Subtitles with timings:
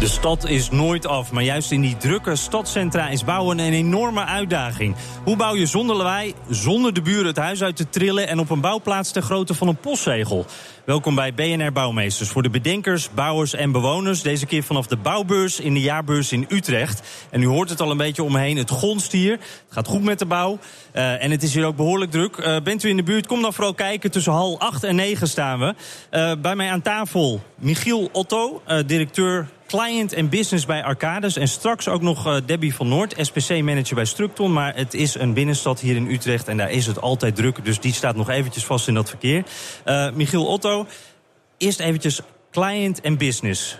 [0.00, 4.24] De stad is nooit af, maar juist in die drukke stadcentra is bouwen een enorme
[4.24, 4.96] uitdaging.
[5.24, 8.50] Hoe bouw je zonder lawaai, zonder de buren het huis uit te trillen en op
[8.50, 10.46] een bouwplaats ter grootte van een postzegel?
[10.84, 14.22] Welkom bij BNR Bouwmeesters voor de bedenkers, bouwers en bewoners.
[14.22, 17.26] Deze keer vanaf de bouwbeurs in de jaarbeurs in Utrecht.
[17.30, 19.32] En u hoort het al een beetje omheen, het gonst hier.
[19.32, 20.58] Het gaat goed met de bouw
[20.94, 22.36] uh, en het is hier ook behoorlijk druk.
[22.36, 24.10] Uh, bent u in de buurt, kom dan vooral kijken.
[24.10, 25.74] Tussen hal 8 en 9 staan we.
[26.10, 31.36] Uh, bij mij aan tafel Michiel Otto, directeur client en business bij Arcades.
[31.36, 34.52] En straks ook nog uh, Debbie van Noord, SPC-manager bij Structon.
[34.52, 37.64] Maar het is een binnenstad hier in Utrecht en daar is het altijd druk.
[37.64, 39.44] Dus die staat nog eventjes vast in dat verkeer.
[39.84, 40.86] Uh, Michiel Otto,
[41.58, 43.78] eerst eventjes client en business.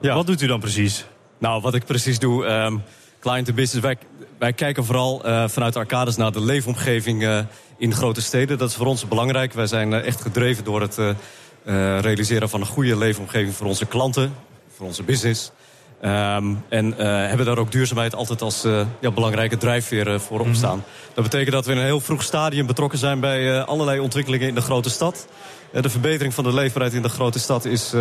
[0.00, 0.14] Ja.
[0.14, 1.04] Wat doet u dan precies?
[1.38, 2.82] Nou, wat ik precies doe, um,
[3.20, 3.86] client en business...
[3.86, 3.98] Wij,
[4.38, 7.38] wij kijken vooral uh, vanuit Arcades naar de leefomgeving uh,
[7.78, 8.58] in grote steden.
[8.58, 9.52] Dat is voor ons belangrijk.
[9.52, 10.98] Wij zijn echt gedreven door het
[12.00, 14.32] realiseren van een goede leefomgeving voor onze klanten
[14.82, 15.50] voor onze business.
[16.04, 20.40] Um, en uh, hebben daar ook duurzaamheid altijd als uh, ja, belangrijke drijfveer uh, voor
[20.40, 20.76] opstaan.
[20.76, 21.14] Mm -hmm.
[21.14, 24.54] Dat betekent dat we in een heel vroeg stadium betrokken zijn bij allerlei ontwikkelingen in
[24.54, 25.26] de grote stad.
[25.72, 27.92] de verbetering van de leefbaarheid in de grote stad is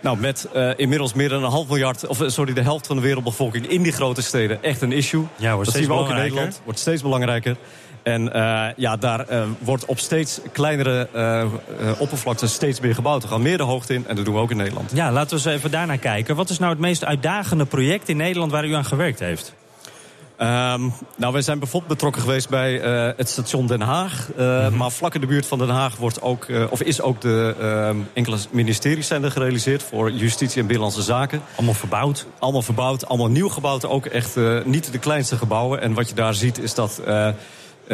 [0.00, 3.66] nou, met inmiddels meer dan een half miljard, of sorry, de helft van de wereldbevolking
[3.66, 5.26] in die grote steden echt een issue.
[5.36, 6.60] Ja, wordt dat steeds zien we ook in Nederland.
[6.64, 7.56] Wordt steeds belangrijker.
[8.08, 11.44] En uh, ja, daar uh, wordt op steeds kleinere uh,
[11.98, 13.22] oppervlaktes steeds meer gebouwd.
[13.22, 14.90] Er gaan meer de hoogte in en dat doen we ook in Nederland.
[14.94, 16.36] Ja, laten we eens even daarnaar kijken.
[16.36, 19.54] Wat is nou het meest uitdagende project in Nederland waar u aan gewerkt heeft?
[20.40, 24.28] Um, nou, wij zijn bijvoorbeeld betrokken geweest bij uh, het station Den Haag.
[24.30, 24.76] Uh, mm -hmm.
[24.76, 27.54] Maar vlak in de buurt van Den Haag wordt ook, uh, of is ook de
[27.60, 31.42] uh, enkele ministeries zijn er gerealiseerd voor justitie en binnenlandse zaken.
[31.56, 32.26] Allemaal verbouwd?
[32.38, 33.86] Allemaal verbouwd, allemaal nieuw gebouwd.
[33.86, 35.80] Ook echt niet de kleinste gebouwen.
[35.80, 37.00] En wat je daar ziet is dat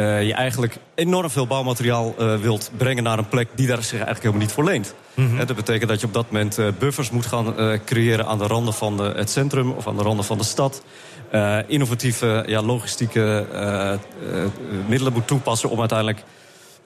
[0.01, 4.21] je eigenlijk enorm veel bouwmateriaal uh, wilt brengen naar een plek die daar zich eigenlijk
[4.21, 4.93] helemaal niet voor leent.
[5.13, 5.45] Mm -hmm.
[5.45, 8.73] dat betekent dat je op dat moment uh, buffers moet gaan creëren aan de randen
[8.73, 10.83] van de, het centrum of aan de randen van de stad.
[11.67, 13.47] innovatieve ja, logistieke
[14.87, 16.23] middelen moet toepassen om uiteindelijk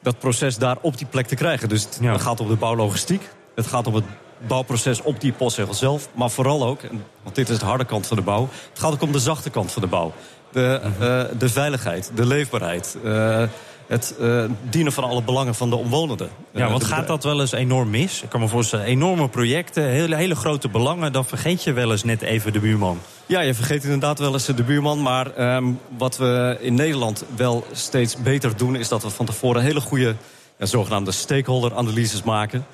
[0.02, 1.70] dat proces daar op die plek te krijgen.
[1.70, 2.12] Dus ja.
[2.12, 3.22] het gaat om de bouwlogistiek,
[3.56, 4.06] het gaat om het
[4.48, 6.10] bouwproces op die postzegel zelf.
[6.14, 6.82] Maar vooral ook,
[7.24, 8.50] want dit is de harde kant van de bouw...
[8.70, 10.14] het gaat ook om de zachte kant van de bouw
[10.52, 12.98] de, uh, de veiligheid, de leefbaarheid.
[13.04, 13.44] Uh,
[13.88, 16.30] het uh, dienen van alle belangen van de omwonenden.
[16.52, 18.22] Ja, want gaat dat wel eens enorm mis?
[18.24, 21.12] Ik kan me voorstellen, enorme projecten, hele, hele grote belangen...
[21.12, 23.00] dan vergeet je wel eens net even de buurman.
[23.26, 25.02] Ja, je vergeet inderdaad wel eens de buurman.
[25.02, 28.76] Maar um, wat we in Nederland wel steeds beter doen...
[28.76, 30.16] is dat we van tevoren hele goede
[30.58, 32.66] ja, zogenaamde stakeholder-analyses maken.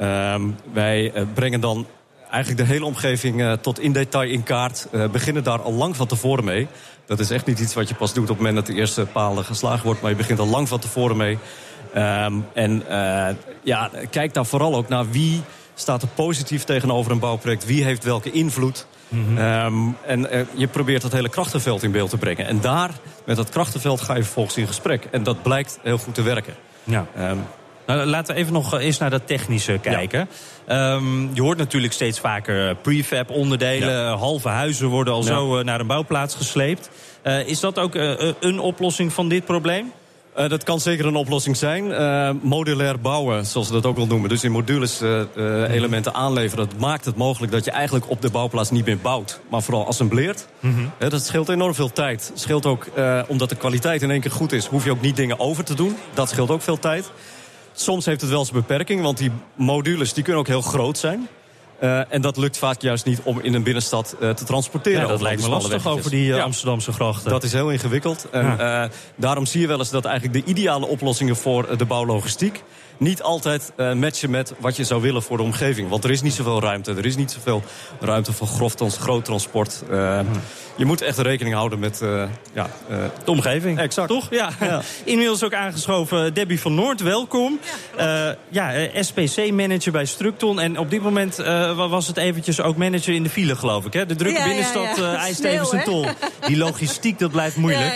[0.00, 1.86] Um, wij brengen dan
[2.30, 4.88] eigenlijk de hele omgeving uh, tot in detail in kaart.
[5.12, 6.68] Beginnen daar al lang van tevoren mee.
[7.06, 9.06] Dat is echt niet iets wat je pas doet op het moment dat de eerste
[9.06, 10.00] paal geslagen wordt.
[10.00, 11.38] Maar je begint al lang van tevoren mee.
[11.96, 13.28] Um, en uh,
[13.62, 15.42] ja, kijk daar vooral ook naar wie
[15.74, 17.66] staat er positief tegenover een bouwproject.
[17.66, 18.86] Wie heeft welke invloed.
[19.08, 19.38] Mm -hmm.
[19.38, 22.46] um, en uh, je probeert dat hele krachtenveld in beeld te brengen.
[22.46, 22.90] En daar,
[23.26, 25.08] met dat krachtenveld, ga je vervolgens in gesprek.
[25.10, 26.54] En dat blijkt heel goed te werken.
[26.84, 27.06] Ja.
[27.18, 27.44] Um,
[27.86, 30.28] nou, laten we even nog eens naar dat technische kijken.
[30.66, 30.94] Ja.
[30.94, 33.88] Um, je hoort natuurlijk steeds vaker prefab onderdelen.
[33.88, 34.16] Ja.
[34.16, 35.26] Halve huizen worden al ja.
[35.26, 36.90] zo uh, naar een bouwplaats gesleept.
[37.24, 39.92] Uh, is dat ook uh, een oplossing van dit probleem?
[40.38, 41.86] Uh, dat kan zeker een oplossing zijn.
[41.86, 44.28] Uh, modulair bouwen, zoals we dat ook wel noemen.
[44.28, 46.68] Dus in modules uh, uh, elementen aanleveren.
[46.68, 49.40] Dat maakt het mogelijk dat je eigenlijk op de bouwplaats niet meer bouwt.
[49.50, 50.46] Maar vooral assembleert.
[50.60, 50.90] Mm -hmm.
[50.98, 52.32] uh, dat scheelt enorm veel tijd.
[52.34, 52.86] Scheelt ook,
[53.28, 54.66] omdat de kwaliteit in één keer goed is...
[54.66, 55.96] hoef je ook niet dingen over te doen.
[56.14, 57.10] Dat scheelt ook veel tijd.
[57.72, 61.28] Soms heeft het wel zijn beperking, want die modules die kunnen ook heel groot zijn.
[61.80, 65.00] Uh, en dat lukt vaak juist niet om in een binnenstad uh, te transporteren.
[65.00, 67.30] Ja, dat lijkt me lastig over die uh, ja, Amsterdamse grachten.
[67.30, 68.26] Dat is heel ingewikkeld.
[68.30, 68.90] En ja.
[69.16, 72.62] daarom zie je wel eens dat eigenlijk de ideale oplossingen voor de bouwlogistiek...
[73.02, 75.88] niet altijd uh, matchen met wat je zou willen voor de omgeving.
[75.88, 76.94] Want er is niet zoveel ruimte.
[76.94, 77.62] Er is niet zoveel
[78.00, 79.82] ruimte voor grof trans, groot transport.
[79.90, 80.20] Uh,
[80.76, 82.70] je moet echt rekening houden met uh, ja,
[83.24, 83.78] de omgeving.
[83.78, 84.08] Exact.
[84.08, 84.26] Toch?
[84.30, 84.50] Ja.
[84.60, 84.82] ja.
[85.04, 87.60] Inmiddels ook aangeschoven Debbie van Noord, welkom.
[87.96, 90.60] Ja, ja SPC-manager bij Structon.
[90.60, 91.36] En op dit moment
[91.76, 93.92] was het eventjes ook manager in de file, geloof ik.
[93.92, 94.06] Hè?
[94.06, 96.06] De drukke binnenstad eist even zijn tol.
[96.46, 97.94] Die logistiek, dat blijft moeilijk.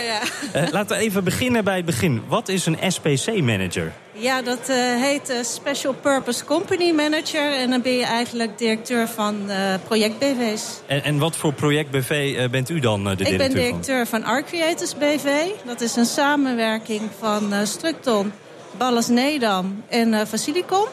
[0.71, 2.23] laten we even beginnen bij het begin.
[2.27, 3.93] Wat is een SPC-manager?
[4.19, 7.51] Ja, dat uh, heet uh, Special Purpose Company Manager.
[7.51, 10.81] En dan ben je eigenlijk directeur van uh, project BV's.
[10.85, 14.21] En, en wat voor project BV bent u dan de directeur Ik ben directeur van,
[14.21, 15.27] van Art Creators BV.
[15.65, 18.31] Dat is een samenwerking van Structon,
[18.77, 20.87] Ballas Nedam en Facilicom.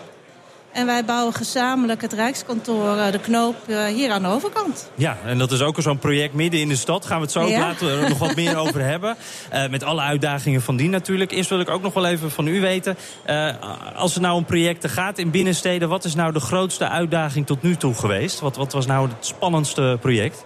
[0.75, 4.91] En wij bouwen gezamenlijk het Rijkskantoor, eh, de knoop, eh, hier aan de overkant.
[4.94, 7.06] Ja, en dat is ook zo'n project midden in de stad.
[7.06, 7.59] Gaan we het zo ja.
[7.59, 9.17] later nog wat meer over hebben.
[9.53, 11.32] Uh, met alle uitdagingen van die natuurlijk.
[11.32, 12.97] Eerst wil ik ook nog wel even van u weten.
[13.26, 13.50] Uh,
[13.94, 15.88] als het nou om projecten gaat in binnensteden...
[15.88, 18.41] wat is nou de grootste uitdaging tot nu toe geweest?
[18.41, 20.44] Wat, wat was nou het spannendste project?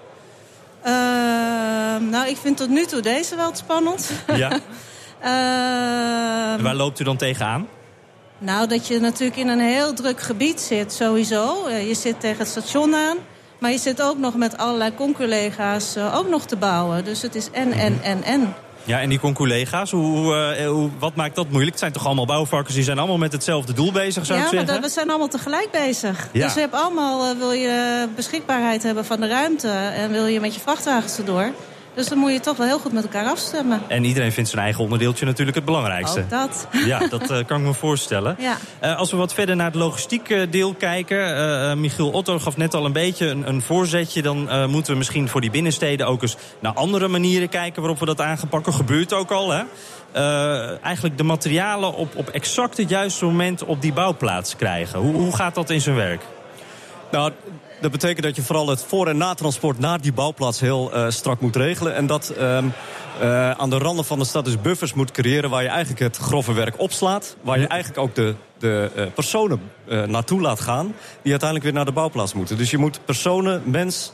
[2.10, 4.12] Nou, ik vind tot nu toe deze wel spannend.
[4.34, 4.50] Ja.
[5.20, 7.69] Ehm, waar loopt u dan tegenaan?
[8.38, 11.67] Nou, dat je natuurlijk in een heel druk gebied zit, sowieso.
[11.67, 13.17] Eh, je zit tegen het station aan.
[13.58, 17.05] Maar je zit ook nog met allerlei conculega's uh, ook nog te bouwen.
[17.05, 18.55] Dus het is en, en, en, en.
[18.85, 21.70] Ja, en die conculega's, hoe, uh, hoe, wat maakt dat moeilijk?
[21.70, 24.50] Het zijn toch allemaal bouwvakkers, die zijn allemaal met hetzelfde doel bezig, zou ja, ik
[24.50, 24.75] zeggen?
[24.75, 26.29] Ja, we zijn allemaal tegelijk bezig.
[26.32, 26.44] Ja.
[26.44, 29.69] Dus je hebt allemaal, wil je beschikbaarheid hebben van de ruimte...
[29.69, 31.52] en wil je met je vrachtwagens erdoor...
[31.98, 33.82] Dus dan moet je toch wel heel goed met elkaar afstemmen.
[33.88, 36.20] En iedereen vindt zijn eigen onderdeeltje natuurlijk het belangrijkste.
[36.20, 36.68] Ook dat.
[36.86, 38.36] Ja, dat uh, kan ik me voorstellen.
[38.38, 38.56] Ja.
[38.82, 41.38] Uh, als we wat verder naar het logistiek deel kijken.
[41.38, 44.22] Uh, Michiel Otto gaf net al een beetje een, een voorzetje.
[44.22, 48.06] Dan moeten we misschien voor die binnensteden ook eens naar andere manieren kijken waarop we
[48.06, 48.72] dat aangepakken.
[48.72, 49.62] Gebeurt ook al, hè?
[50.82, 54.98] eigenlijk de materialen op, op exact het juiste moment op die bouwplaats krijgen.
[54.98, 56.22] Hoe, hoe gaat dat in zijn werk?
[57.10, 57.32] Nou,
[57.80, 61.40] dat betekent dat je vooral het voor- en natransport naar die bouwplaats heel uh, strak
[61.40, 61.94] moet regelen.
[61.94, 62.58] En dat uh,
[63.22, 65.50] uh, aan de randen van de stad dus buffers moet creëren...
[65.50, 67.36] waar je eigenlijk het grove werk opslaat.
[67.42, 69.60] Waar je eigenlijk ook de, de personen
[70.06, 70.94] naartoe laat gaan...
[71.22, 72.56] die uiteindelijk weer naar de bouwplaats moeten.
[72.56, 74.12] Dus je moet personen, mens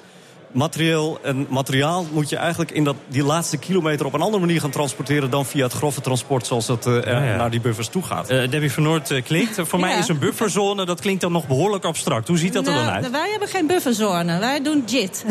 [0.55, 4.61] materieel en materiaal moet je eigenlijk in dat, die laatste kilometer op een andere manier
[4.61, 7.37] gaan transporteren dan via het grove transport zoals het uh, ja, ja.
[7.37, 8.31] naar die buffers toe gaat.
[8.31, 9.59] Uh, Debbie van Noord uh, klinkt.
[9.63, 12.29] Voor mij is een bufferzone, dat klinkt dan nog behoorlijk abstract.
[12.29, 13.11] Hoe ziet dat nou, er dan uit?
[13.11, 15.25] Wij hebben geen bufferzone, wij doen JIT.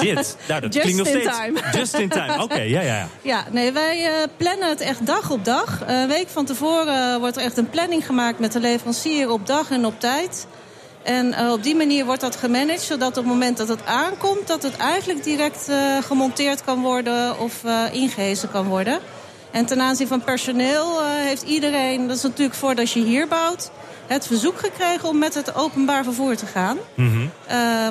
[0.00, 1.38] JIT, nou, dat Just klinkt nog in steeds.
[1.38, 1.60] Time.
[1.78, 3.08] Just in time, oké, okay, ja, ja, ja.
[3.22, 5.80] Ja, nee, wij plannen het echt dag op dag.
[5.86, 9.70] Een week van tevoren wordt er echt een planning gemaakt met de leverancier op dag
[9.70, 10.46] en op tijd.
[11.02, 14.46] En uh, op die manier wordt dat gemanaged, zodat op het moment dat het aankomt...
[14.46, 18.98] dat het eigenlijk direct uh, gemonteerd kan worden of uh, ingehezen kan worden.
[19.50, 23.70] En ten aanzien van personeel heeft iedereen, dat is natuurlijk voordat je hier bouwt...
[24.06, 26.78] het verzoek gekregen om met het openbaar vervoer te gaan.
[26.94, 27.30] Mm -hmm.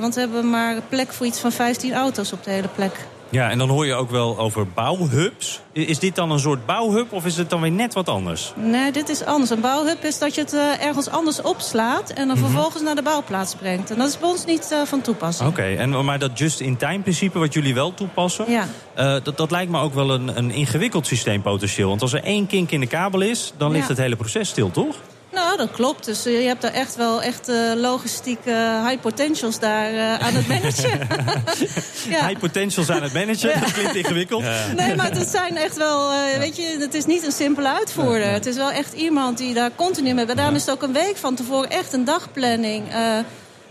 [0.01, 2.93] want we hebben maar plek voor iets van 15 auto's op de hele plek.
[3.31, 5.61] Ja, en dan hoor je ook wel over bouwhubs.
[5.71, 8.53] Is dit dan een soort bouwhub of is het dan weer net wat anders?
[8.55, 9.49] Nee, dit is anders.
[9.49, 12.09] Een bouwhub is dat je het uh, ergens anders opslaat...
[12.09, 12.51] en dan mm -hmm.
[12.51, 13.91] vervolgens naar de bouwplaats brengt.
[13.91, 15.49] En dat is bij ons niet uh, van toepassing.
[15.49, 18.51] Oké, okay, en maar dat just-in-time-principe wat jullie wel toepassen...
[18.51, 18.67] Ja.
[18.97, 21.89] Uh, dat, dat lijkt me ook wel een, een ingewikkeld systeem potentieel.
[21.89, 23.89] Want als er één kink in de kabel is, dan ligt ja.
[23.89, 24.95] het hele proces stil, toch?
[25.31, 26.05] Nou, dat klopt.
[26.05, 30.33] Dus uh, je hebt daar echt wel echt uh, logistieke high potentials daar uh, aan
[30.33, 31.07] het managen.
[32.13, 32.27] ja.
[32.27, 33.59] High potentials aan het managen, ja.
[33.59, 34.43] dat klinkt ingewikkeld.
[34.43, 34.73] Ja.
[34.75, 38.31] Nee, maar het zijn echt wel, weet je, het is niet een simpele uitvoerder.
[38.31, 40.25] Het is wel echt iemand die daar continu mee...
[40.25, 42.83] Daarom is het ook een week van tevoren echt een dagplanning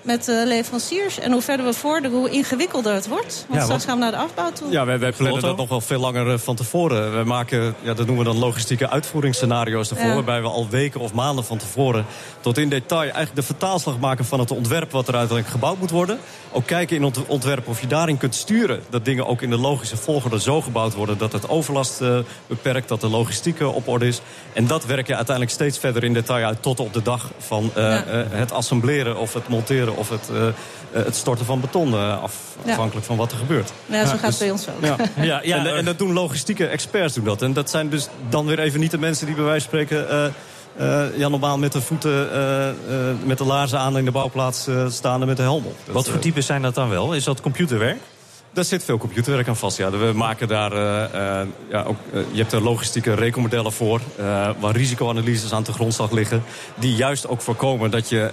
[0.02, 1.18] met uh, leveranciers.
[1.18, 3.44] En hoe verder we vorderen, hoe ingewikkelder het wordt.
[3.48, 4.70] Want ja, straks gaan we naar de afbouw toe.
[4.70, 7.18] Ja, wij, wij plannen dat nog wel veel langer uh, van tevoren.
[7.18, 10.06] We maken, ja, dat noemen we dan logistieke uitvoeringsscenario's ervoor.
[10.06, 10.14] Ja.
[10.14, 12.06] Waarbij we al weken of maanden van tevoren
[12.40, 13.00] tot in detail...
[13.00, 16.18] eigenlijk de vertaalslag maken van het ontwerp wat er uiteindelijk gebouwd moet worden.
[16.52, 18.82] Ook kijken in het ontwerp of je daarin kunt sturen...
[18.90, 21.18] dat dingen ook in de logische volgorde zo gebouwd worden...
[21.18, 24.20] dat het overlast uh, beperkt, dat de logistiek op orde is.
[24.52, 26.62] En dat werk je uiteindelijk steeds verder in detail uit...
[26.62, 28.04] tot op de dag van ja.
[28.30, 30.46] het assembleren of het monteren of het, uh,
[30.90, 32.70] het storten van beton, uh, af, ja.
[32.70, 33.72] afhankelijk van wat er gebeurt.
[33.86, 34.84] Ja, zo gaat het dus, bij ons ook.
[34.84, 34.96] Ja.
[35.30, 37.42] ja, ja en, en, dat doen logistieke experts doen dat.
[37.42, 40.08] En dat zijn dus dan weer even niet de mensen die bij wijze van spreken...
[40.10, 40.26] Uh,
[41.16, 42.28] ja, normaal met de voeten,
[43.24, 45.76] met de laarzen aan in de bouwplaats staan en met de helm op.
[45.84, 47.14] Dat, wat voor types zijn dat dan wel?
[47.14, 47.98] Is dat computerwerk?
[48.52, 49.76] Daar zit veel computerwerk aan vast.
[49.76, 49.90] Ja.
[49.90, 54.00] We maken daar, uh, uh, ja, ook, uh, je hebt er logistieke recomodellen voor...
[54.58, 56.42] waar risicoanalyses aan de grondslag liggen...
[56.74, 58.30] die juist ook voorkomen dat je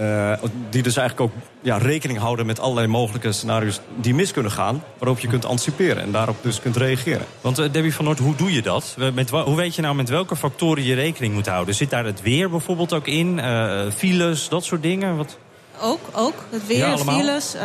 [0.00, 0.32] Uh,
[0.70, 4.82] die dus eigenlijk ook ja, rekening houden met allerlei mogelijke scenario's die mis kunnen gaan.
[4.98, 7.26] Waarop je kunt anticiperen en daarop dus kunt reageren.
[7.40, 8.96] Want uh, Debbie van Noord, hoe doe je dat?
[9.14, 11.74] Met, hoe weet je nou met welke factoren je rekening moet houden?
[11.74, 13.38] Zit daar het weer bijvoorbeeld ook in?
[13.38, 15.16] Uh, files, dat soort dingen?
[15.16, 15.38] Wat?
[15.80, 16.44] Ook, ook.
[16.50, 17.56] Het weer, ja, files.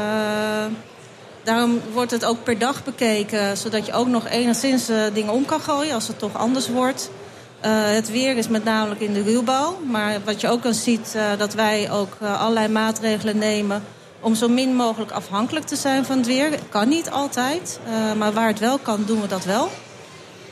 [1.44, 3.58] daarom wordt het ook per dag bekeken.
[3.58, 7.12] Zodat je ook nog enigszins dingen om kan gooien als het toch anders wordt.
[7.66, 9.80] Uh, het weer is met name in de ruwbouw.
[9.86, 13.84] Maar wat je ook kan ziet, uh, dat wij ook uh, allerlei maatregelen nemen...
[14.20, 16.60] om zo min mogelijk afhankelijk te zijn van het weer.
[16.70, 17.80] Kan niet altijd,
[18.18, 19.70] maar waar het wel kan, doen we dat wel.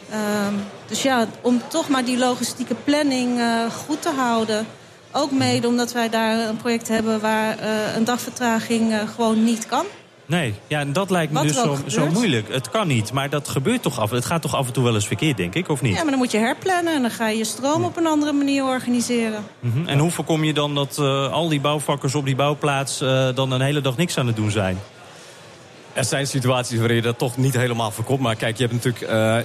[0.09, 0.53] Ehm,
[0.87, 3.41] dus ja, om toch maar die logistieke planning
[3.85, 4.67] goed te houden...
[5.11, 7.57] ook mede omdat wij daar een project hebben waar
[7.95, 9.85] een dagvertraging gewoon niet kan...
[10.31, 12.53] Nee, ja, en dat lijkt me dus zo, zo, moeilijk.
[12.53, 14.09] Het kan niet, maar dat gebeurt toch af.
[14.09, 15.95] Het gaat toch af en toe wel eens verkeerd, denk ik, of niet?
[15.95, 18.31] Ja, maar dan moet je herplannen en dan ga je je stroom op een andere
[18.31, 19.43] manier organiseren.
[19.59, 19.87] Mm -hmm.
[19.87, 23.01] En hoe voorkom je dan dat uh, al die bouwvakkers op die bouwplaats...
[23.01, 24.77] Uh, dan een hele dag niks aan het doen zijn?
[25.93, 28.19] Er zijn situaties waarin je dat toch niet helemaal voorkomt.
[28.19, 29.37] Maar kijk, je hebt natuurlijk uh,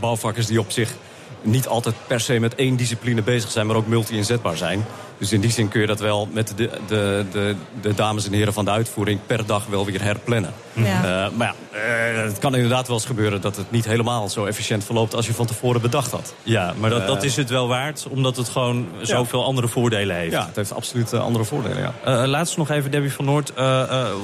[0.00, 0.94] bouwvakkers die op zich
[1.42, 3.66] niet altijd per se met één discipline bezig zijn...
[3.66, 4.84] maar ook multi-inzetbaar zijn.
[5.22, 8.32] Dus in die zin kun je dat wel met de, de, de, de dames en
[8.32, 9.20] heren van de uitvoering...
[9.26, 10.52] per dag wel weer herplannen.
[10.72, 11.26] Ja.
[11.26, 11.78] Uh, maar ja,
[12.16, 15.14] uh, het kan inderdaad wel eens gebeuren dat het niet helemaal zo efficiënt verloopt...
[15.14, 16.34] als je van tevoren bedacht had.
[16.42, 19.44] Ja, maar dat, dat is het wel waard, omdat het gewoon zoveel ja.
[19.44, 20.32] andere voordelen heeft.
[20.32, 22.22] Ja, het heeft absoluut andere voordelen, ja.
[22.22, 23.52] Uh, laatst nog even, Debbie van Noord.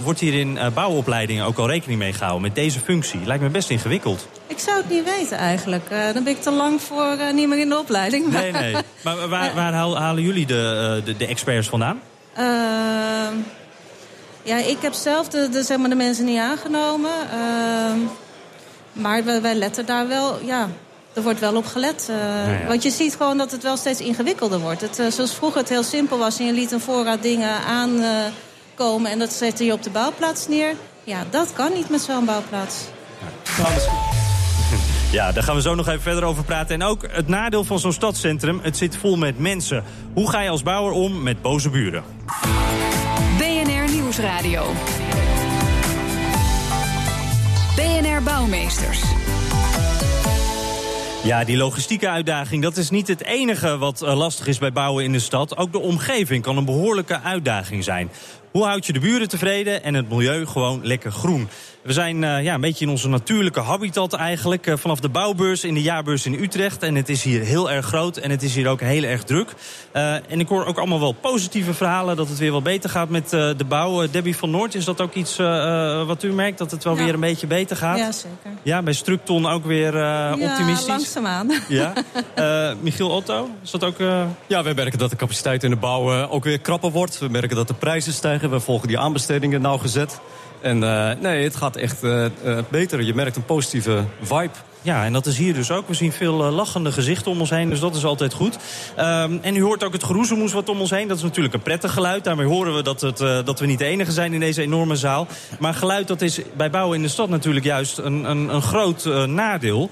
[0.03, 3.21] wordt hier in bouwopleidingen ook al rekening mee gehouden met deze functie?
[3.25, 4.29] Lijkt me best ingewikkeld.
[4.47, 5.91] Ik zou het niet weten eigenlijk.
[6.15, 8.33] dan ben ik te lang voor niet meer in de opleiding.
[8.33, 8.77] Nee, nee.
[9.05, 12.01] Maar waar, waar halen jullie de, de, de experts vandaan?
[14.49, 17.11] Ja, ik heb zelf de, de, zeg maar, de mensen niet aangenomen.
[17.11, 17.93] Uh,
[18.93, 20.69] maar wij, wij, letten daar wel, ja,
[21.13, 22.09] er wordt wel op gelet.
[22.11, 24.81] Uh, Want je ziet gewoon dat het wel steeds ingewikkelder wordt.
[24.81, 29.11] Het, uh, zoals vroeger het heel simpel was en je liet een voorraad dingen aankomen...
[29.11, 30.75] en dat zette je op de bouwplaats neer.
[31.05, 32.77] Ja, dat kan niet met zo'n bouwplaats.
[33.57, 34.18] Ja.
[35.11, 36.75] Ja, daar gaan we zo nog even verder over praten.
[36.75, 39.85] En ook het nadeel van zo'n stadscentrum, het zit vol met mensen.
[40.15, 42.05] Hoe ga je als bouwer om met boze buren?
[44.09, 44.67] Nieuwsradio.
[47.77, 49.03] BNR Bouwmeesters.
[51.23, 55.05] Ja, die logistieke uitdaging, dat is niet het enige wat eh, lastig is bij bouwen
[55.05, 55.57] in de stad.
[55.57, 58.11] Ook de omgeving kan een behoorlijke uitdaging zijn.
[58.51, 61.49] Hoe houd je de buren tevreden en het milieu gewoon lekker groen?
[61.83, 64.67] We zijn uh, ja, een beetje in onze natuurlijke habitat eigenlijk.
[64.67, 66.83] Uh, vanaf de bouwbeurs in de jaarbeurs in Utrecht.
[66.83, 69.55] En het is hier heel erg groot en het is hier ook heel erg druk.
[69.93, 73.09] Uh, en ik hoor ook allemaal wel positieve verhalen dat het weer wel beter gaat
[73.09, 74.09] met de bouw.
[74.11, 75.37] Debbie van Noord, is dat ook iets
[76.07, 76.59] wat u merkt?
[76.59, 77.05] Dat het wel ja.
[77.05, 77.99] weer een beetje beter gaat?
[77.99, 78.51] Ja, zeker.
[78.63, 79.93] Ja, bij Structon ook weer
[80.33, 80.87] optimistisch?
[80.89, 81.51] Ja, langzaamaan.
[81.69, 81.93] Ja.
[82.81, 83.99] Michiel Otto, is dat ook...
[84.47, 87.19] Ja, we merken dat de capaciteit in de bouw ook weer krapper wordt.
[87.19, 88.38] We merken dat de prijzen stijgen.
[88.41, 90.21] We volgen die aanbestedingen nauwgezet.
[90.61, 93.03] En uh, nee, het gaat echt uh, uh, beter.
[93.03, 94.51] Je merkt een positieve vibe.
[94.83, 95.89] Ja, en dat is hier dus ook.
[95.89, 98.59] We zien veel lachende gezichten om ons heen, dus dat is altijd goed.
[98.99, 101.09] Um, en u hoort ook het geroezemoes wat om ons heen.
[101.09, 102.25] Dat is natuurlijk een prettig geluid.
[102.25, 105.27] Daarmee horen we dat, het, dat we niet de enige zijn in deze enorme zaal.
[105.59, 109.05] Maar geluid dat is bij bouwen in de stad natuurlijk juist een, een, een groot
[109.27, 109.91] nadeel.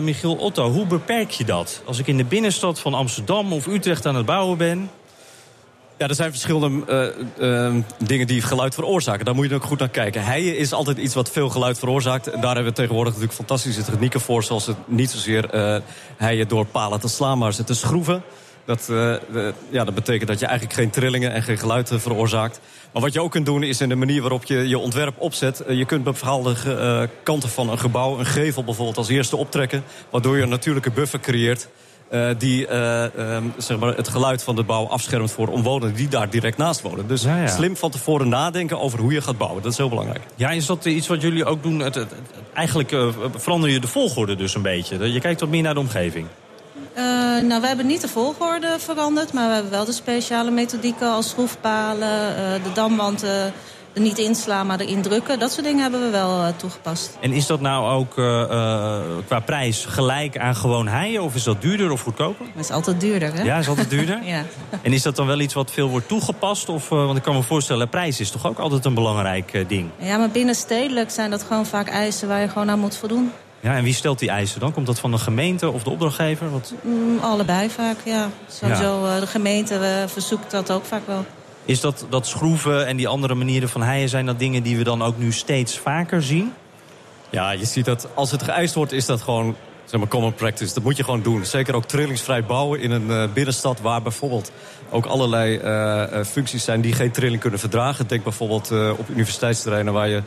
[0.00, 1.82] Michiel Otto, hoe beperk je dat?
[1.84, 4.90] Als ik in de binnenstad van Amsterdam of Utrecht aan het bouwen ben...
[5.98, 9.24] Ja, er zijn verschillende uh, uh, dingen die geluid veroorzaken.
[9.24, 10.24] Daar moet je ook goed naar kijken.
[10.24, 12.26] Heien is altijd iets wat veel geluid veroorzaakt.
[12.26, 14.42] En daar hebben we tegenwoordig natuurlijk fantastische technieken voor.
[14.42, 15.80] Zoals het niet zozeer uh,
[16.16, 18.22] heien door palen te slaan, maar ze te schroeven.
[18.66, 18.86] Dat,
[19.70, 22.60] ja, dat betekent dat je eigenlijk geen trillingen en geen geluid veroorzaakt.
[22.92, 25.62] Maar wat je ook kunt doen is in de manier waarop je je ontwerp opzet.
[25.68, 29.84] je kunt bepaalde kanten van een gebouw, een gevel bijvoorbeeld, als eerste optrekken.
[30.10, 31.68] Waardoor je een natuurlijke buffer creëert.
[32.12, 36.08] Uh, die uh, uh, zeg maar het geluid van de bouw afschermt voor omwonenden die
[36.08, 37.06] daar direct naast wonen.
[37.06, 37.46] Dus ja, ja.
[37.46, 39.62] slim van tevoren nadenken over hoe je gaat bouwen.
[39.62, 40.22] Dat is heel belangrijk.
[40.34, 41.78] Ja, is dat iets wat jullie ook doen?
[41.78, 42.20] Het, het, het,
[42.54, 45.12] eigenlijk eh, verander je de volgorde dus een beetje.
[45.12, 46.26] Je kijkt wat meer naar de omgeving.
[47.42, 51.28] nou, we hebben niet de volgorde veranderd, maar we hebben wel de speciale methodieken als
[51.28, 53.52] schroefpalen, de damwand er
[54.02, 55.38] niet inslaan, maar erin drukken.
[55.38, 57.16] Dat soort dingen hebben we wel uh, toegepast.
[57.20, 61.22] En is dat nou ook uh, uh, qua prijs gelijk aan gewoon heien?
[61.22, 62.46] Of is dat duurder of goedkoper?
[62.54, 63.42] Het is altijd duurder, hè?
[63.42, 64.24] Ja, is altijd duurder?
[64.34, 64.44] ja.
[64.82, 66.68] En is dat dan wel iets wat veel wordt toegepast?
[66.68, 69.90] Of, want ik kan me voorstellen, prijs is toch ook altijd een belangrijk ding?
[69.98, 73.32] Ja, maar binnenstedelijk zijn dat gewoon vaak eisen waar je gewoon aan moet voldoen.
[73.60, 74.72] Ja, en wie stelt die eisen dan?
[74.72, 76.50] Komt dat van de gemeente of de opdrachtgever?
[76.50, 76.72] Wat...
[76.82, 78.28] Mm, allebei vaak, ja.
[78.48, 79.20] Sowieso, ja.
[79.20, 81.24] de gemeente verzoekt dat ook vaak wel.
[81.64, 84.08] Is dat, dat schroeven en die andere manieren van heien...
[84.08, 86.52] zijn dat dingen die we dan ook nu steeds vaker zien?
[87.30, 90.74] Ja, je ziet dat als het geëist wordt, is dat gewoon zeg maar common practice.
[90.74, 91.44] Dat moet je gewoon doen.
[91.44, 93.80] Zeker ook trillingsvrij bouwen in een uh, binnenstad...
[93.80, 94.52] waar bijvoorbeeld
[94.90, 98.06] ook allerlei uh, functies zijn die geen trilling kunnen verdragen.
[98.06, 100.22] Denk bijvoorbeeld op universiteitsterreinen waar je...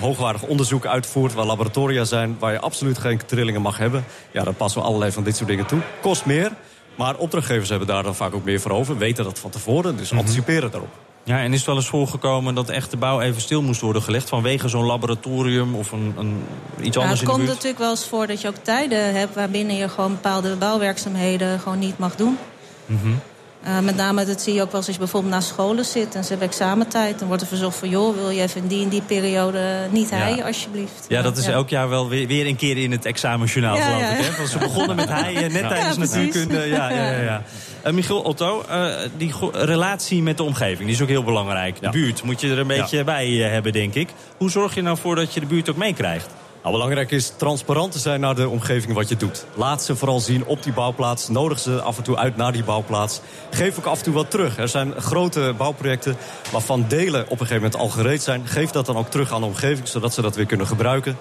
[0.00, 2.36] hoogwaardig onderzoek uitvoert, waar laboratoria zijn...
[2.38, 4.04] waar je absoluut geen trillingen mag hebben.
[4.30, 5.80] Ja, dan passen we allerlei van dit soort dingen toe.
[6.00, 6.52] Kost meer,
[7.00, 8.98] maar opdrachtgevers hebben daar dan vaak ook meer voor over.
[8.98, 10.18] Weten dat van tevoren, dus mhm.
[10.18, 10.90] anticiperen daarop.
[11.22, 14.02] Ja, en is het wel eens voorgekomen dat echt de bouw even stil moest worden
[14.02, 14.28] gelegd...
[14.28, 16.42] vanwege zo'n laboratorium of een, een
[16.80, 19.14] iets ja, anders in de Het komt natuurlijk wel eens voor dat je ook tijden
[19.14, 19.34] hebt...
[19.34, 22.38] waarbinnen je gewoon bepaalde bouwwerkzaamheden gewoon niet mag doen.
[22.86, 23.20] Mm
[23.66, 26.14] uh, met name dat zie je ook wel als je bijvoorbeeld naar scholen zit...
[26.14, 27.88] en ze hebben examentijd, dan wordt er verzocht van...
[27.88, 31.04] joh, wil je even in die en die periode niet heien, alsjeblieft.
[31.08, 34.18] Ja, dat is elk jaar wel weer, weer een keer in het examenjournaal, ja, geloof
[34.18, 34.24] ik.
[34.24, 34.36] Hè?
[34.36, 36.66] Want ze begonnen met heien net tijdens natuurkunde.
[36.66, 37.42] Ja, ja, ja,
[37.86, 41.80] uh, Michiel Otto, uh, die relatie met de omgeving die is ook heel belangrijk.
[41.80, 44.08] De buurt moet je er een beetje bij hebben, denk ik.
[44.36, 46.28] Hoe zorg je nou voor dat je de buurt ook meekrijgt?
[46.62, 49.44] Nou, belangrijk is transparant te zijn naar de omgeving wat je doet.
[49.54, 51.28] Laat ze vooral zien op die bouwplaats.
[51.28, 53.20] Nodig ze af en toe uit naar die bouwplaats.
[53.50, 54.58] Geef ook af en toe wat terug.
[54.58, 56.16] Er zijn grote bouwprojecten
[56.52, 58.46] waarvan delen op een gegeven moment al gereed zijn.
[58.46, 61.16] Geef dat dan ook terug aan de omgeving, zodat ze dat weer kunnen gebruiken.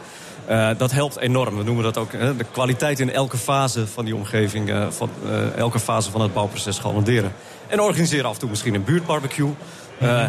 [0.49, 1.57] Uh, dat helpt enorm.
[1.57, 4.69] We noemen dat ook de kwaliteit in elke fase van die omgeving...
[4.69, 5.09] Uh, van
[5.55, 7.33] elke fase van het bouwproces garanderen.
[7.67, 9.53] En organiseren af en toe misschien een buurtbarbecue...
[10.01, 10.25] Uh,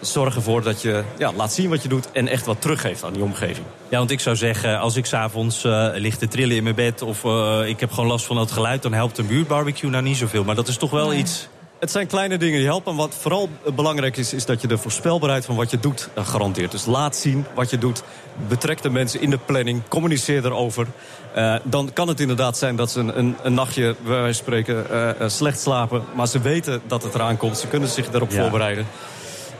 [0.00, 3.12] zorg ervoor dat je ja, laat zien wat je doet en echt wat teruggeeft aan
[3.12, 3.66] die omgeving.
[3.88, 7.02] Ja, want ik zou zeggen, als ik s'avonds uh, lig te trillen in mijn bed...
[7.02, 7.24] of
[7.66, 10.44] ik heb gewoon last van het geluid, dan helpt een buurtbarbecue nou niet zoveel.
[10.44, 11.48] Maar dat is toch wel iets
[11.82, 12.96] het zijn kleine dingen die helpen.
[12.96, 16.70] Wat vooral belangrijk is, is dat je de voorspelbaarheid van wat je doet garandeert.
[16.70, 18.02] Dus laat zien wat je doet.
[18.48, 19.82] Betrek de mensen in de planning.
[19.88, 20.86] Communiceer erover.
[21.36, 25.10] Uh, dan kan het inderdaad zijn dat ze een, een, een nachtje, wij spreken, uh,
[25.26, 26.04] slecht slapen.
[26.14, 27.58] Maar ze weten dat het eraan komt.
[27.58, 28.86] Ze kunnen zich daarop voorbereiden.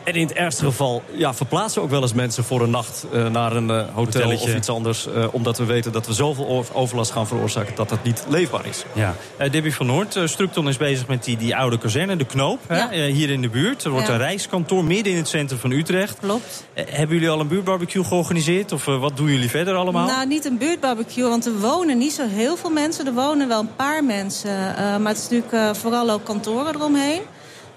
[0.04, 3.28] En in het ergste geval ja, verplaatsen ook wel eens mensen voor een nacht uh,
[3.28, 5.06] naar een uh, hotel of iets anders.
[5.06, 8.84] Uh, omdat we weten dat we zoveel overlast gaan veroorzaken dat dat niet leefbaar is.
[8.92, 9.14] Ja.
[9.50, 12.88] Debbie van Noord, Structon is bezig met die, die oude kazerne, de Knoop, ja.
[12.90, 13.84] hè, hier in de buurt.
[13.84, 14.12] Er wordt ja.
[14.12, 16.18] een reiskantoor midden in het centrum van Utrecht.
[16.20, 16.64] Klopt.
[16.74, 18.72] hebben jullie al een buurtbarbecue georganiseerd?
[18.72, 20.06] Of wat doen jullie verder allemaal?
[20.06, 23.06] Nou, niet een buurtbarbecue, want er wonen niet zo heel veel mensen.
[23.06, 24.50] Er wonen wel een paar mensen.
[24.76, 27.20] maar het is natuurlijk vooral ook kantoren eromheen.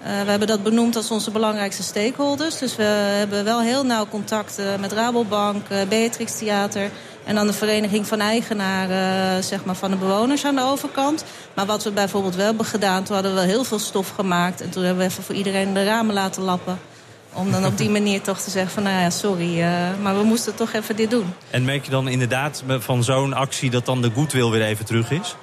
[0.06, 2.58] Uh, we hebben dat benoemd als onze belangrijkste stakeholders.
[2.58, 6.90] Dus we hebben wel heel nauw contact uh, met Rabobank, uh, Beatrix Theater...
[7.24, 11.24] en dan de Vereniging van Eigenaren zeg maar, van de bewoners aan de overkant.
[11.54, 13.04] Maar wat we bijvoorbeeld wel hebben gedaan...
[13.04, 14.60] toen hadden we heel veel stof gemaakt...
[14.60, 16.78] en toen hebben we even voor iedereen de ramen laten lappen...
[17.32, 19.60] Om dan op die manier toch te zeggen van, nou ja, sorry,
[20.02, 21.34] maar we moesten toch even dit doen.
[21.50, 25.10] En merk je dan inderdaad van zo'n actie dat dan de goodwill weer even terug
[25.10, 25.36] is?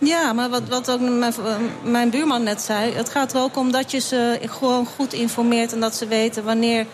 [0.00, 1.34] Ja, maar wat, wat ook mijn,
[1.82, 2.92] mijn, buurman net zei...
[2.92, 5.72] het gaat er ook om dat je ze gewoon goed informeert...
[5.72, 6.86] en dat ze weten wanneer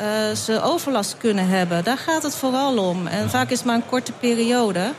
[0.00, 1.84] uh, ze overlast kunnen hebben.
[1.84, 3.06] Daar gaat het vooral om.
[3.06, 4.92] En vaak is het maar een korte periode.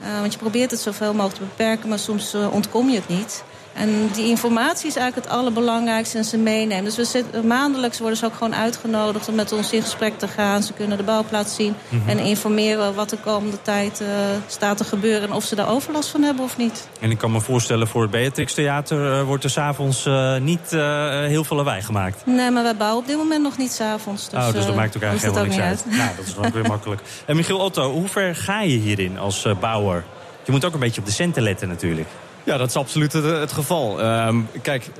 [0.00, 1.88] Uh, want je probeert het zoveel mogelijk te beperken...
[1.88, 3.44] maar soms uh, ontkom je het niet.
[3.72, 6.84] En die informatie is eigenlijk het allerbelangrijkste en ze meenemen.
[6.84, 10.28] Dus we zitten, maandelijks worden ze ook gewoon uitgenodigd om met ons in gesprek te
[10.28, 10.62] gaan.
[10.62, 12.08] Ze kunnen de bouwplaats zien mhm.
[12.08, 14.08] en informeren wat de komende tijd uh,
[14.46, 15.28] staat te gebeuren...
[15.28, 16.88] en of ze daar overlast van hebben of niet.
[17.00, 20.70] En ik kan me voorstellen, voor het Beatrix Theater uh, wordt er s'avonds uh, niet
[20.70, 22.26] heel veel lawaai gemaakt.
[22.26, 24.28] Nee, maar wij bouwen op dit moment nog niet s'avonds.
[24.28, 25.84] Dus, oh, dus dat maakt ook eigenlijk helemaal niks uit.
[25.86, 25.96] uit.
[25.96, 27.00] nou, dat is ook weer makkelijk.
[27.26, 30.04] En Michiel Otto, hoe ver ga je hierin als bouwer?
[30.44, 32.08] Je moet ook een beetje op de centen letten natuurlijk.
[32.44, 34.04] Ja, dat is absoluut het, het geval.
[34.04, 34.90] Um, kijk,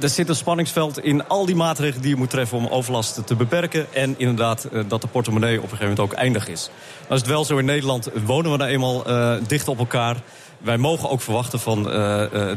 [0.00, 3.34] er zit een spanningsveld in al die maatregelen die je moet treffen om overlast te
[3.34, 3.86] beperken.
[3.92, 6.70] En inderdaad uh, dat de portemonnee op een gegeven moment ook eindig is.
[7.06, 10.16] Dan is het wel zo in Nederland, wonen we nou eenmaal uh, dicht op elkaar.
[10.58, 11.92] Wij mogen ook verwachten van uh,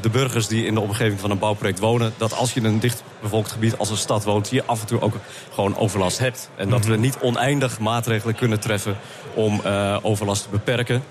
[0.02, 2.14] de burgers die in de omgeving van een bouwproject wonen...
[2.18, 4.50] dat als je in een dichtbevolkt gebied als een stad woont...
[4.50, 5.14] je af en toe ook
[5.54, 6.50] gewoon overlast hebt.
[6.56, 7.02] En dat we mhm.
[7.02, 8.98] niet oneindig maatregelen kunnen treffen
[9.34, 9.62] om
[10.02, 11.04] overlast te beperken.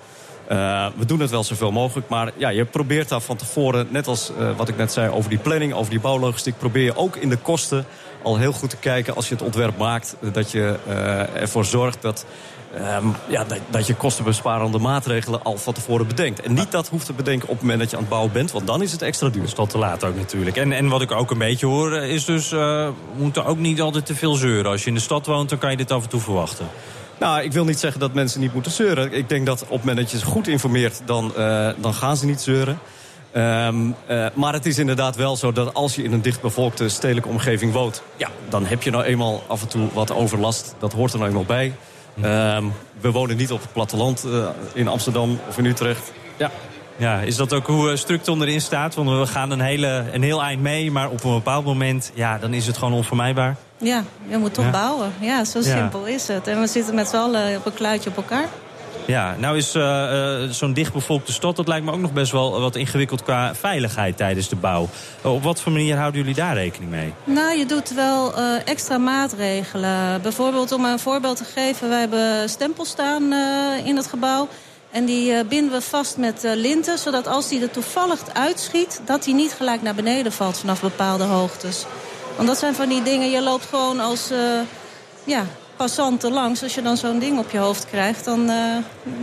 [0.53, 3.87] Uh, we doen het wel zoveel mogelijk, maar ja, je probeert daar van tevoren...
[3.91, 6.59] net als uh, wat ik net zei over die planning, over die bouwlogistiek...
[6.59, 7.85] probeer je ook in de kosten
[8.23, 10.17] al heel goed te kijken als je het ontwerp maakt...
[10.33, 12.27] dat je uh, ervoor zorgt dat,
[13.01, 16.41] um, ja, dat, dat, je kostenbesparende maatregelen al van tevoren bedenkt.
[16.41, 18.53] En niet dat hoeft te bedenken op het moment dat je aan het bouwen bent...
[18.53, 19.43] want dan is het extra duur.
[19.55, 20.57] Dat is te laat ook natuurlijk.
[20.57, 22.51] En, en wat ik ook een beetje hoor is dus...
[22.51, 24.71] we moeten ook niet altijd te veel zeuren.
[24.71, 26.67] Als je in de stad woont, dan kan je dit af en toe verwachten.
[27.19, 29.13] Nou, ik wil niet zeggen dat mensen niet moeten zeuren.
[29.13, 32.17] Ik denk dat op het moment dat je ze goed informeert, dan, uh, dan gaan
[32.17, 32.79] ze niet zeuren.
[33.37, 37.29] Um, uh, maar het is inderdaad wel zo dat als je in een dichtbevolkte stedelijke
[37.29, 38.03] omgeving woont...
[38.17, 40.75] ja, dan heb je nou eenmaal af en toe wat overlast.
[40.79, 41.75] Dat hoort er nou eenmaal bij.
[42.25, 46.13] Um, we wonen niet op het platteland uh, in Amsterdam of in Utrecht.
[46.37, 46.51] Ja,
[46.99, 48.95] ja, is dat ook hoe Structon erin staat?
[48.95, 52.11] Want we gaan een, hele, een heel eind mee, maar op een bepaald moment...
[52.15, 53.57] ja, dan is het gewoon onvermijdbaar.
[53.77, 55.13] Ja, je moet toch bouwen.
[55.21, 56.47] Ja, zo simpel is het.
[56.47, 58.49] En we zitten met z'n allen op een kluitje op elkaar.
[59.07, 61.57] Ja, nou is uh, uh, zo'n dichtbevolkte stad...
[61.57, 64.89] dat lijkt me ook nog best wel wat ingewikkeld qua veiligheid tijdens de bouw.
[65.25, 67.13] Uh, op wat voor manier houden jullie daar rekening mee?
[67.25, 68.35] Nou, je doet wel
[68.65, 70.23] extra maatregelen.
[70.23, 71.89] Bijvoorbeeld, om een voorbeeld te geven...
[71.89, 73.23] wij hebben stempels staan
[73.85, 74.49] in het gebouw...
[74.91, 79.01] En die binden we vast met linten, zodat als die er toevallig uitschiet...
[79.05, 81.85] dat die niet gelijk naar beneden valt vanaf bepaalde hoogtes.
[82.37, 84.31] Want dat zijn van die dingen, je loopt gewoon als...
[85.25, 85.47] ja,
[85.79, 86.63] passanten langs.
[86.63, 88.55] Als je dan zo'n ding op je hoofd krijgt, dan uh,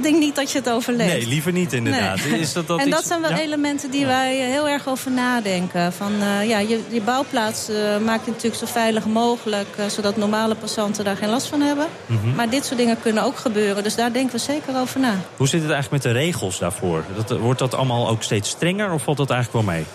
[0.01, 1.13] denk niet dat je het overleeft.
[1.13, 2.19] Nee, liever niet inderdaad.
[2.19, 2.95] Is dat, dat en iets...
[2.95, 5.93] dat zijn wel elementen die wij heel erg over nadenken.
[5.93, 9.67] Van, uh, ja, je, je bouwplaats uh, maakt je natuurlijk zo veilig mogelijk...
[9.87, 11.87] zodat normale passanten daar geen last van hebben.
[12.05, 12.35] Mm -hmm.
[12.35, 13.83] Maar dit soort dingen kunnen ook gebeuren.
[13.83, 15.15] Dus daar denken we zeker over na.
[15.37, 17.03] Hoe zit het eigenlijk met de regels daarvoor?
[17.15, 19.85] Dat, wordt dat allemaal ook steeds strenger of valt dat eigenlijk wel mee?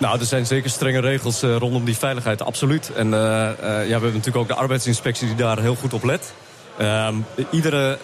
[0.00, 2.92] Nou, er zijn zeker strenge regels uh, rondom die veiligheid, absoluut.
[2.92, 6.04] En uh, uh, ja, we hebben natuurlijk ook de arbeidsinspectie die daar heel goed op
[6.04, 6.32] let.
[6.80, 7.08] Uh,
[7.50, 7.98] iedere,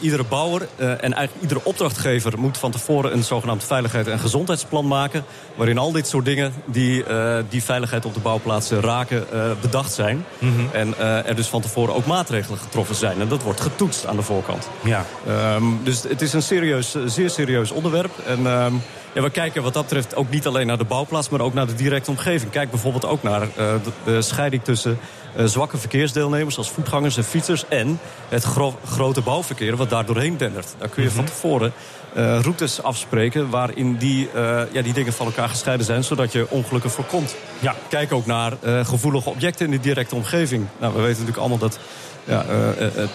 [0.00, 5.24] iedere bouwer en eigenlijk iedere opdrachtgever moet van tevoren een zogenaamd veiligheid- en gezondheidsplan maken.
[5.54, 7.04] Waarin al dit soort dingen die
[7.48, 9.26] die veiligheid op de bouwplaatsen raken
[9.60, 10.24] bedacht zijn.
[10.38, 10.68] Mm -hmm.
[10.72, 13.20] En er dus van tevoren ook maatregelen getroffen zijn.
[13.20, 14.68] En dat wordt getoetst aan de voorkant.
[14.84, 15.06] Ja.
[15.54, 18.12] Um, dus het is een serieus, zeer serieus onderwerp.
[18.26, 21.28] En um, ja, we kijken wat dat betreft ook niet alleen naar de bouwplaats...
[21.28, 22.50] maar ook naar de directe omgeving.
[22.50, 24.98] Kijk bijvoorbeeld ook naar de, de scheiding tussen
[25.36, 30.36] uh, zwakke verkeersdeelnemers als voetgangers en fietsers en het gro grote bouwverkeer wat daar doorheen
[30.36, 30.74] dendert.
[30.78, 31.26] Daar kun je mm -hmm.
[31.26, 31.72] van tevoren
[32.16, 36.46] uh, routes afspreken waarin die, uh, ja, die dingen van elkaar gescheiden zijn, zodat je
[36.48, 37.34] ongelukken voorkomt.
[37.58, 37.74] Ja.
[37.88, 40.66] Kijk ook naar gevoelige objecten in de directe omgeving.
[40.78, 41.78] Nou, we weten natuurlijk allemaal dat
[42.24, 42.44] ja,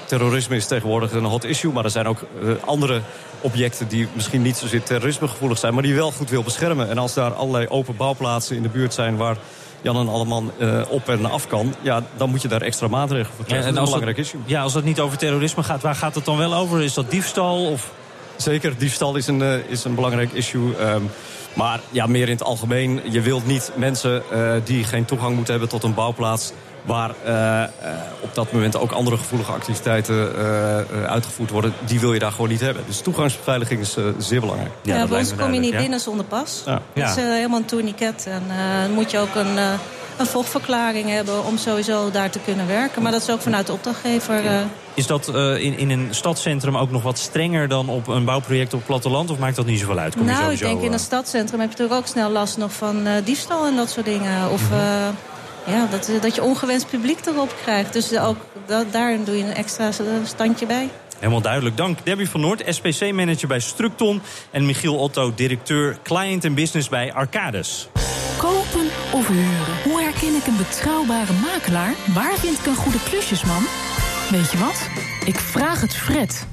[0.05, 2.19] terrorisme is tegenwoordig een hot issue, maar er zijn ook
[2.65, 3.01] andere
[3.41, 6.89] objecten die misschien niet zozeer terrorismegevoelig zijn, maar die wel goed wil beschermen.
[6.89, 9.37] En als daar allerlei open bouwplaatsen in de buurt zijn waar
[9.81, 11.75] Jan en Alleman uh, op en af kan...
[11.81, 13.67] ja, dan moet je daar extra maatregelen voor krijgen.
[13.67, 14.41] Ja, dat is een belangrijk dat, issue.
[14.45, 16.83] Ja, als dat niet over terrorisme gaat, waar gaat het dan wel over?
[16.83, 17.65] Is dat diefstal?
[17.65, 17.91] Of...
[18.35, 20.81] Zeker, diefstal is een, uh, is een belangrijk issue.
[20.81, 21.09] Um,
[21.53, 23.01] maar ja, meer in het algemeen.
[23.03, 26.51] Je wilt niet mensen uh, die geen toegang moeten hebben tot een bouwplaats
[26.87, 27.67] waar uh, uh,
[28.19, 31.73] op dat moment ook andere gevoelige activiteiten uh, uitgevoerd worden...
[31.85, 32.83] die wil je daar gewoon niet hebben.
[32.85, 34.71] Dus toegangsbeveiliging is zeer belangrijk.
[34.81, 35.79] Ja, ja bij ons kom je niet ja?
[35.79, 36.63] binnen zonder pas.
[36.65, 36.81] Ja.
[36.93, 38.27] Dat is helemaal een tourniquet.
[38.29, 39.57] En dan moet je ook een,
[40.17, 43.01] een vochtverklaring hebben om sowieso daar te kunnen werken.
[43.01, 44.41] Maar dat is ook vanuit de opdrachtgever...
[44.93, 45.27] Is dat
[45.59, 49.29] in, in een stadscentrum ook nog wat strenger dan op een bouwproject op het platteland?
[49.29, 50.15] Of maakt dat niet zoveel uit?
[50.15, 52.73] Kom nou, sowieso, ik denk in een stadscentrum heb je natuurlijk ook snel last nog
[52.73, 54.51] van diefstal en dat soort dingen.
[54.51, 54.61] Of...
[54.61, 55.35] Mm -hmm
[55.67, 57.93] ja, dat, dat je ongewenst publiek erop krijgt.
[57.93, 59.89] Dus ook dat, daarin doe je een extra
[60.23, 60.89] standje bij.
[61.19, 61.77] Helemaal duidelijk.
[61.77, 64.21] Dank Debbie van Noord, SPC-manager bij Structon...
[64.51, 67.89] en Michiel Otto, directeur Client and Business bij Arcades.
[68.37, 69.81] Kopen of huren?
[69.83, 71.93] Hoe herken ik een betrouwbare makelaar?
[72.13, 73.63] Waar vind ik een goede klusjesman?
[74.31, 74.89] Weet je wat?
[75.25, 76.47] Ik vraag het Fred.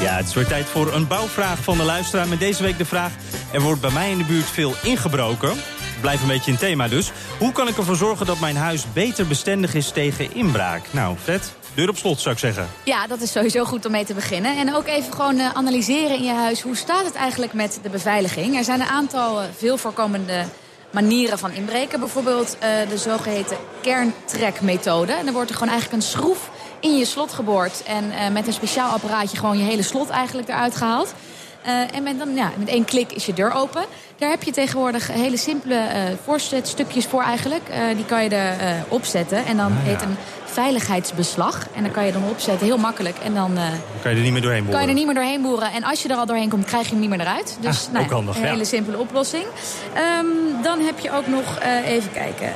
[0.00, 2.28] Ja, het is weer tijd voor een bouwvraag van de luisteraar.
[2.28, 3.12] Met deze week de vraag,
[3.52, 5.52] er wordt bij mij in de buurt veel ingebroken
[6.00, 7.12] blijf een beetje in thema dus.
[7.38, 10.82] Hoe kan ik ervoor zorgen dat mijn huis beter bestendig is tegen inbraak?
[10.90, 12.68] Nou, Fred, deur op slot zou ik zeggen.
[12.84, 14.56] Ja, dat is sowieso goed om mee te beginnen.
[14.56, 16.62] En ook even gewoon uh, analyseren in je huis.
[16.62, 18.56] Hoe staat het eigenlijk met de beveiliging?
[18.56, 20.44] Er zijn een aantal uh, veel voorkomende
[20.90, 22.00] manieren van inbreken.
[22.00, 25.12] Bijvoorbeeld uh, de zogeheten kerntrekmethode.
[25.12, 27.82] En dan wordt er gewoon eigenlijk een schroef in je slot geboord.
[27.82, 31.14] En met een speciaal apparaatje gewoon je hele slot eigenlijk eruit gehaald.
[31.66, 33.84] Uh, en met, dan, ja, met één klik is je deur open.
[34.16, 37.62] Daar heb je tegenwoordig hele simpele uh, voorzetstukjes voor eigenlijk.
[37.70, 39.46] Uh, die kan je er opzetten.
[39.46, 41.66] En dan ah, heet een veiligheidsbeslag.
[41.74, 43.16] En dan kan je dan opzetten, heel makkelijk.
[43.18, 43.58] En dan,
[44.02, 44.78] kan je er niet meer doorheen boeren.
[44.78, 45.72] Kan je er niet meer doorheen boeren.
[45.72, 47.56] En als je er al doorheen komt, krijg je hem niet meer eruit.
[47.60, 48.48] Dus ah, nou, ook handig, een ja.
[48.48, 49.44] hele simpele oplossing.
[49.44, 52.52] Um, dan heb je ook nog, even kijken...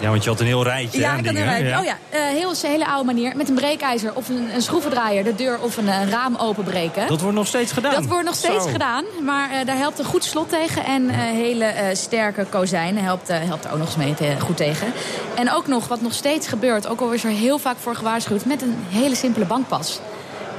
[0.00, 1.00] Ja, want je had een heel rijtje.
[1.00, 1.66] Ja, ik had een rijtje.
[1.66, 1.78] ja.
[1.78, 3.36] Oh ja, uh, heel een hele oude manier.
[3.36, 7.06] Met een breekijzer of een, een schroevendraaier de deur of een, een raam openbreken.
[7.06, 7.94] Dat wordt nog steeds gedaan?
[7.94, 8.70] Dat wordt nog steeds Zo.
[8.70, 9.04] gedaan.
[9.22, 10.84] Maar uh, daar helpt een goed slot tegen.
[10.84, 14.92] En uh, hele sterke kozijnen helpt, helpt er ook nog eens mee te, goed tegen.
[15.34, 18.44] En ook nog, wat nog steeds gebeurt, ook al is er heel vaak voor gewaarschuwd...
[18.44, 20.00] met een hele simpele bankpas.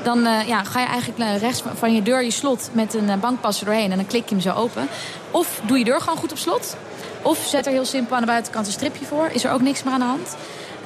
[0.04, 3.60] Dan uh, ja, ga je eigenlijk rechts van je deur je slot met een bankpas
[3.60, 3.91] er doorheen.
[3.91, 4.88] En dan klik je hem zo open.
[5.32, 6.78] Of doe je deur gewoon goed op slot.
[7.22, 9.30] Of zet er heel simpel aan de buitenkant een stripje voor.
[9.32, 10.36] Is er ook niks meer aan de hand.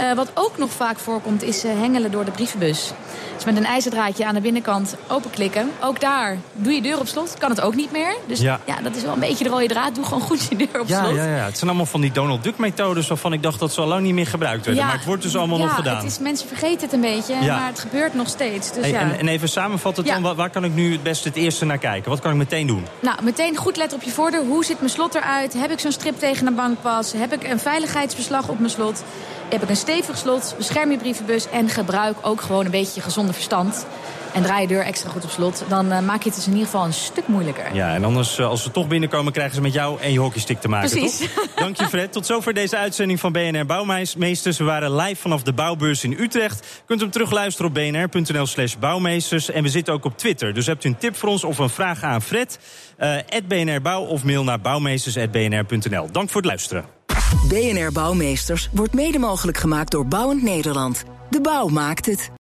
[0.02, 2.92] Uh, wat ook nog vaak voorkomt is uh, hengelen door de brievenbus.
[3.36, 5.72] Dus met een ijzerdraadje aan de binnenkant openklikken.
[5.82, 7.36] Ook daar doe je deur op slot.
[7.38, 8.16] Kan het ook niet meer.
[8.28, 9.96] Dus ja, ja dat is wel een beetje de rode draad.
[9.96, 11.16] Doe gewoon goed je deur op ja, slot.
[11.16, 13.82] Ja, ja, het zijn allemaal van die Donald Duck methodes waarvan ik dacht dat ze
[13.82, 14.84] al lang niet meer gebruikt werden.
[14.84, 15.96] Ja, maar het wordt dus allemaal nog gedaan.
[15.96, 18.72] Het is, mensen vergeten het een beetje, maar het gebeurt nog steeds.
[18.72, 21.66] Dus Hey, en, en even samenvatten, dan, waar, kan ik nu het beste het eerste
[21.66, 22.10] naar kijken?
[22.10, 22.88] Wat kan ik meteen doen?
[23.00, 24.42] Nou, meteen goed letten op je voordeur.
[24.46, 25.54] Hoe ziet mijn slot eruit?
[25.54, 27.14] Heb ik zo'n strip tegen een bankpas?
[27.14, 29.04] Heb ik een veiligheidsbeslag op mijn slot?
[29.52, 31.50] Heb ik een stevig slot, bescherm je brievenbus...
[31.50, 33.86] en gebruik ook gewoon een beetje je gezonde verstand
[34.34, 35.64] en draai je deur extra goed op slot...
[35.68, 37.76] dan uh, maak je het dus in ieder geval een stuk moeilijker.
[37.76, 39.34] Ja, en anders, uh, als ze toch binnenkomen...
[39.34, 41.18] krijgen ze met jou en je hockeystick te maken, Precies.
[41.18, 41.48] toch?
[41.56, 42.12] Dank je, Fred.
[42.12, 44.58] Tot zover deze uitzending van BNR Bouwmeesters.
[44.58, 46.84] We waren live vanaf de bouwbeurs in Utrecht.
[46.86, 49.50] Kunt hem terugluisteren op bnr.nl slash bouwmeesters.
[49.50, 50.54] En we zitten ook op Twitter.
[50.54, 52.60] Dus hebt u een tip voor ons of een vraag aan Fred...
[53.00, 53.16] Uh,
[53.48, 56.12] BNR Bouw of mail naar bouwmeesters.bnr.nl.
[56.12, 57.01] Dank voor het luisteren.
[57.48, 61.04] BNR Bouwmeesters wordt mede mogelijk gemaakt door Bouwend Nederland.
[61.30, 62.41] De bouw maakt het.